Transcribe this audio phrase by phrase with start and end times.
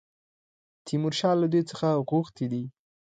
[0.85, 2.63] تیمورشاه له دوی څخه غوښتي دي.